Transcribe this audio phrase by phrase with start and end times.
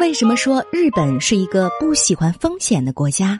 [0.00, 3.38] 为什么说日本是一个不喜欢风险的国家？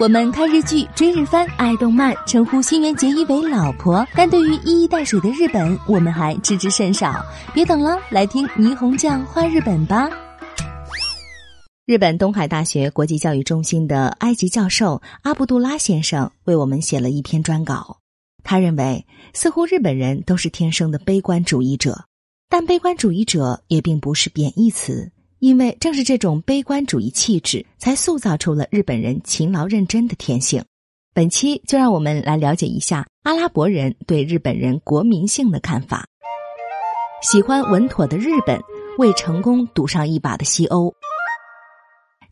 [0.00, 7.20] 我们看日剧、追日番、爱动漫，称呼新垣结衣为“老婆”，但对于一衣带水的日本，我们还知之甚少。
[7.52, 10.08] 别等了，来听霓虹酱画日本吧。
[11.86, 17.98] 日本东海大学国际教育中心的埃及教授阿布杜拉先生为我们写了一篇专稿。
[18.44, 19.04] 他认为，
[19.34, 22.04] 似乎日本人都是天生的悲观主义者，
[22.48, 25.12] 但悲观主义者也并不是贬义词。
[25.38, 30.64] 因为正是这种悲观主义气质，才塑造出了日本人勤劳认真的天性。
[31.12, 36.06] 本期就让我们来了解一下阿拉伯人对日本人国民性的看法。
[37.20, 38.58] 喜欢稳妥的日本，
[38.96, 40.94] 为成功赌上一把的西欧。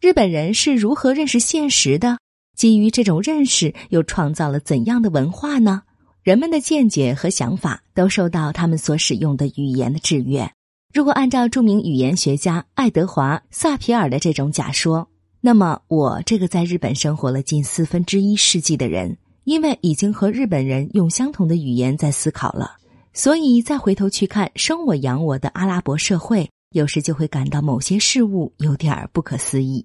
[0.00, 2.18] 日本人是如何认识现实的？
[2.56, 5.82] 基于这种认识，又创造了怎样的文化呢？
[6.24, 10.50] 人们的见解和想法都受到他们所使用的语言的制约。
[10.94, 15.06] 如果按照著名语言学家爱德华·萨皮尔的这种假说，
[15.42, 22.78] 那么我这个在日本生活了近四分之一世纪的人，因为已经和日本人用相同的语言在思考了，
[23.12, 29.84] 所以再回头去看生我养我的阿拉伯社会，有时就会感到某些事物有点儿不可思议。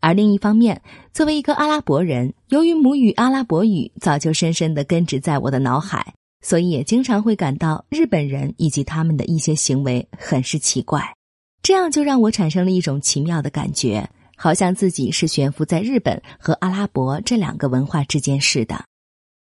[0.00, 6.14] 而另一方面，作为一个阿拉伯人，由于母语阿拉伯语早就深深的根植在我的脑海。
[6.42, 11.14] 所以也经常会感到日本人以及他们的一些行为很是奇怪，
[11.62, 18.82] 这样就让我产生了一种奇妙的感觉，好像自己是悬浮在日本和阿拉伯这两个文化之间似的。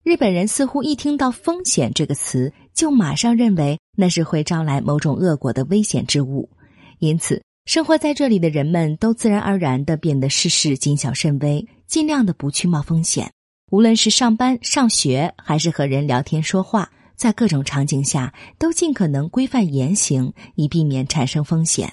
[0.05, 6.49] 日本人似乎一听到“风险”这个词，就马上认为那是会招来某种恶果的危险之物，
[6.99, 13.31] 因此生活在这里的人们都自然而然的变得事事谨小慎微，尽量的不去冒风险。
[13.71, 21.91] 无论是上班、上学，还是和人聊天说话，在各种场景下都尽可能规范言行，以避免产生风险。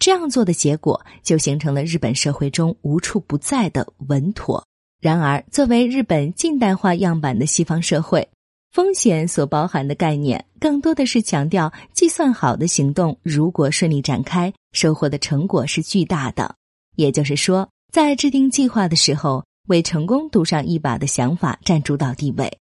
[0.00, 4.66] 这样做的结果，就形成了日本社会中无处不在的稳妥。
[5.00, 8.28] 然而，作为日本近代化样板的西方社会，
[8.76, 16.54] 风险所包含的概念，更多的是强调计算好的行动，如果顺利展开，收获的成果是巨大的。
[16.94, 19.42] 也就是说，在制定计划的时候。
[19.68, 22.58] 为成功赌上一把的想法占主导地位，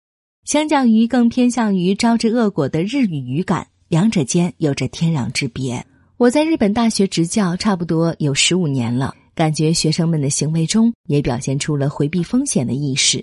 [0.44, 5.84] 相较于更偏向于招致恶果的日语语感，两者间有着天壤之别。
[6.16, 13.22] 我在日本大学执教差不多有十五年了，感觉学生们的行为中也表现出了回避风险的意识。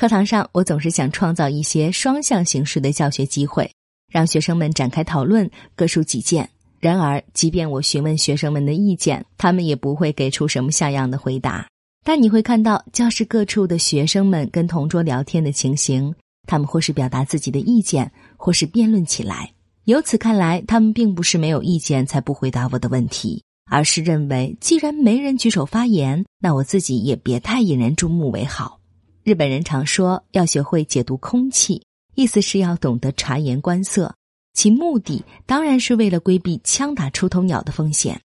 [0.00, 3.70] 课堂上，我总是想创造一些双向形式的教学机会，
[4.10, 6.48] 让学生们展开讨论，各抒己见。
[6.78, 11.68] 然而，即便我询问学生们的意见，他们也不会给出什么像样的回答。
[12.02, 16.14] 但你会看到教室各处的学生们跟同桌聊天的情形，
[16.46, 19.52] 他们或是表达自己的意见，或是辩论起来。
[19.84, 28.79] 由此看来，他们并不是没有意见才不回答我的问题，而是认为既然没人举手发言，那我自己也别太引人注目为好。
[29.22, 31.82] 日本人常说要学会解读空气，
[32.14, 34.14] 意思是要懂得察言观色，
[34.54, 38.20] 其目的当然是为了规避枪打出头鸟的风险。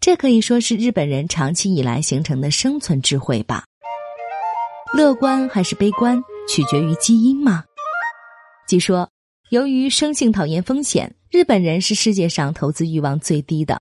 [0.00, 3.64] 这可以说是日本人长期以来形成的生存智慧吧。
[4.94, 7.64] 乐观还是悲观，取决于基因吗？
[8.66, 9.08] 据说，
[9.50, 13.78] 由于生性讨厌风险，日本人是世界上投资欲望最低的。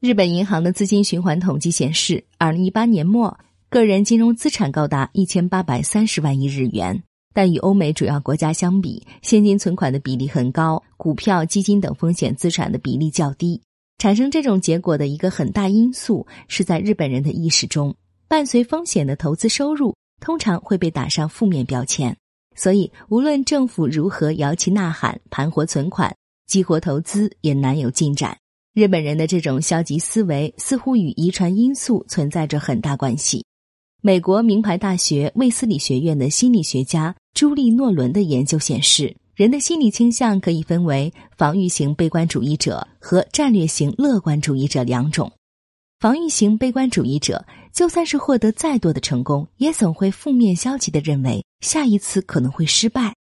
[0.00, 3.38] 日本银行的资金循环统计显示，二零一八年末，
[3.70, 7.04] 个人金融资产高达一千八百三十万亿日元。
[7.32, 13.62] 但与欧美主要国家相比，现金存款的比例很高，股票、基金等风险资产的比例较低。
[13.98, 17.94] 产生这种结果的一个很大因素，是在日本人的意识中，
[18.26, 22.16] 伴随风险的投资收入通常会被打上负面标签。
[22.56, 26.12] 所以，无论政府如何摇旗呐喊、盘活存款、
[26.48, 28.36] 激活投资，也难有进展。
[28.74, 33.44] 日本人的这种消极思维似乎与遗传因素存在着很大关系。
[34.02, 39.16] 美国名牌大学卫斯理学院的心理学家朱莉诺伦的研究显示。
[39.34, 45.32] 人的心理倾向可以分为防御型悲观主义者和战略型乐观主义者两种。
[45.98, 53.14] 防御型悲观主义者就算是获得再多的成功，也总会负面消极的认为下一次可能会失败；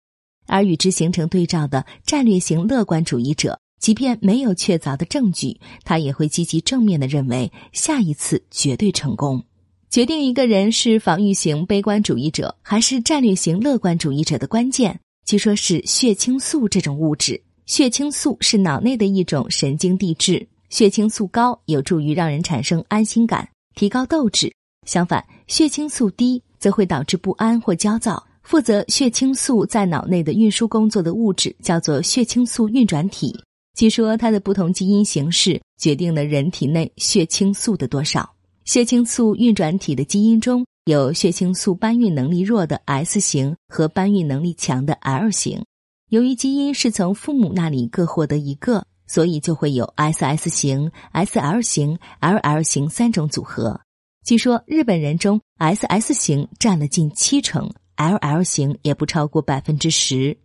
[0.47, 9.43] 而与之形成对照的战略型乐观主义者，即便没有确凿的证据，他也会积极正面的认为下一次绝对成功。
[9.89, 14.99] 决定一个人是防御型悲观主义者还是战略型乐观主义者的关键。
[15.25, 24.49] 据说是血清素这种物质，血清素是脑内的一种神经递质，血清素高有助于让人产生安心感，提高斗志；
[24.85, 28.21] 相反，血清素低则会导致不安或焦躁。
[28.43, 33.37] 负责血清素在脑内的运输工作的物质叫做血清素运转体，
[33.73, 38.36] 据说它的不同基因形式决定了人体内血清素的多少。
[38.67, 45.63] 血清素运转体的基因中有血清素搬运能力弱的 S 型和搬运能力强的 L 型。
[46.09, 53.79] 由于基因是从父母那里各获得一个，所以就会有 SS 型、SL 型、LL 型三种组合。
[54.25, 60.37] 据说日本人中 SS 型占了近七成，LL 型也不超过百分之十。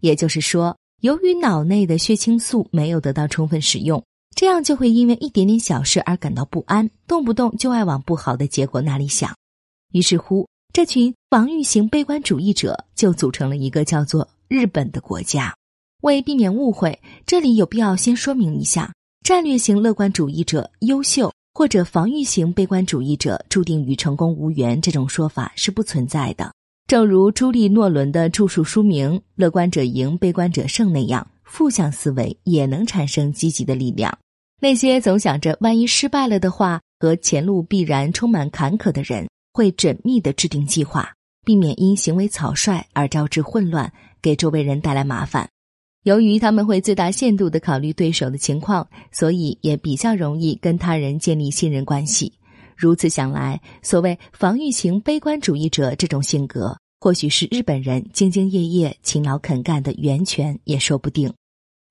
[0.00, 9.34] 也就是说，由于脑内的血清素没有得到充分使用，这样就会因为一点点小事而感到不安，动不动就爱往不好的结果那里想。
[9.92, 14.28] 于是乎，这群防御型悲观主义者就组成了一个叫做。
[14.48, 15.56] 日本的国家，
[16.02, 18.92] 为避免误会，这里有必要先说明一下：
[19.24, 26.52] 战略型乐观主义者优秀，或者防御型悲观主义者注定与成功无缘，这种说法是不存在的。
[26.86, 34.18] 正如朱利诺伦的著述书名《乐观者赢，悲观者胜》那样，负向思维也能产生积极的力量。
[34.58, 41.12] 那些总想着万一失败了的话和前路必然充满坎坷的人，会缜密的制定计划，
[41.44, 43.92] 避免因行为草率而招致混乱。
[44.22, 45.46] 给周围人带来麻烦，
[46.04, 52.32] 由于他们会最大限度的考虑对手的情况，所以也比较容易跟他人建立信任关系。
[52.74, 61.30] 如此想来，所谓防御型悲观主义者这种性格，或许是日本人兢兢业业、勤劳肯干的源泉，也说不定。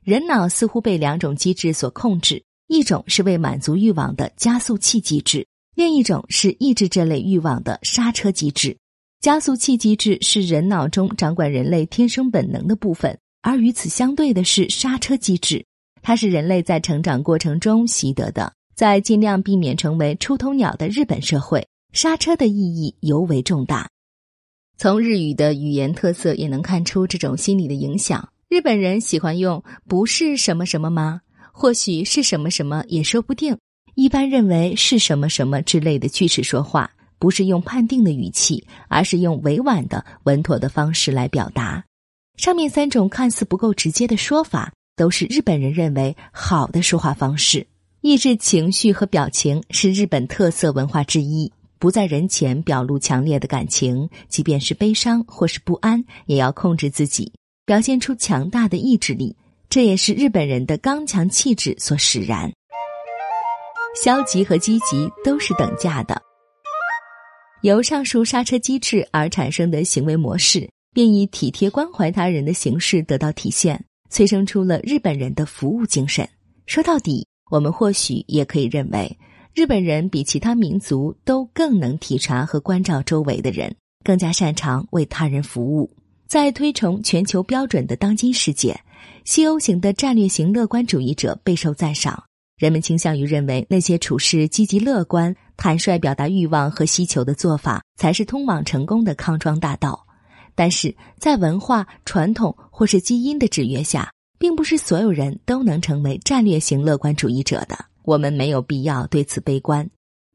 [0.03, 5.45] 人脑似乎被两种机制所控制，一种是为满足欲望的加速器机制，
[5.75, 8.75] 另一种是抑制这类欲望的刹车机制。
[9.19, 15.63] 加速器机制是人脑中掌管人类天生本能的部分，而与此相对的是刹车机制，
[16.01, 18.51] 它是人类在成长过程中习得的。
[18.73, 23.87] 在尽量避免成为出头鸟的日本社会，刹车的意义尤为重大。
[24.79, 28.27] 从日语的语言特色也能看出这种心理的影响。
[28.51, 31.21] 日本人喜欢用“不是什么什么吗？
[31.53, 33.57] 或许是什么什么也说不定”，
[33.95, 36.91] 一般认为是什么什么之类的句式说话。
[37.17, 41.85] 不是用判定的语气，而是用委婉的、稳妥的方式来表达。
[42.35, 47.65] 上面三种看似不够直接的说法，都是日本人认为好的说话方式。
[48.01, 57.31] 抑制情绪和表情是日本特色文化之一，不在人前表露强烈的感情，即便是悲伤或是不安，也要控制自己，
[57.71, 59.33] 表现出强大的意志力。
[59.69, 62.51] 这也是日本人的刚强气质所使然。
[63.95, 66.21] 消极和积极都是等价的。
[67.61, 76.27] 由上述刹车机制而产生的行为模式，便以体贴关怀他人的形式得到体现，催生出了日本人的服务精神。
[76.65, 79.17] 说到底，我们或许也可以认为，
[79.53, 85.89] 日本人比其他民族都更能体察和关照周围的人，更加擅长为他人服务。
[86.31, 88.79] 在推崇全球标准的当今世界，
[89.25, 92.23] 西欧型的战略型乐观主义者备受赞赏。
[92.57, 100.07] 人们倾向于认为，那些处事积极乐观、坦率表达欲望和需求的做法，才是通往成功的康庄大道。
[100.55, 107.77] 但是在文化传统或是基因的制约下，并不是所有人都能成为战略型乐观主义者的。
[108.05, 109.85] 我们没有必要对此悲观，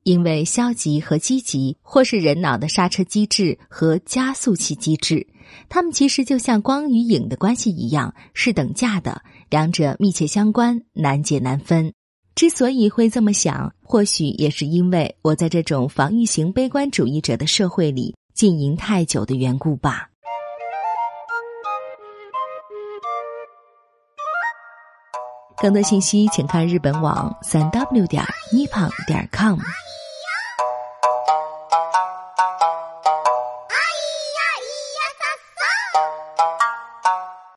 [0.06, 5.26] 因为消极和积极，或是人脑的刹车机制和加速器机制，
[5.68, 9.20] 它们其实就像光与影的关系一样，是等价的，
[9.50, 11.92] 两者密切相关，难解难分。
[12.36, 20.08] 之所以会这么想，或许也是因为我在这种防御型悲观主义者的社会里经营太久的缘故吧。
[25.60, 28.22] 更多信息请看日本网三 w 点
[28.52, 29.58] nippon 点 com。